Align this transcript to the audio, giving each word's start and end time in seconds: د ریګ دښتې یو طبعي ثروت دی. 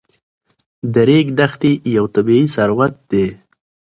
د 0.93 0.95
ریګ 1.07 1.27
دښتې 1.39 1.71
یو 1.95 2.05
طبعي 2.15 2.41
ثروت 2.55 2.93
دی. 3.11 3.25